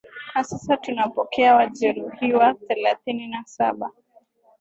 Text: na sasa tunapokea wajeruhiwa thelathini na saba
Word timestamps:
na 0.35 0.43
sasa 0.43 0.77
tunapokea 0.77 1.55
wajeruhiwa 1.55 2.53
thelathini 2.53 3.27
na 3.27 3.43
saba 3.45 3.91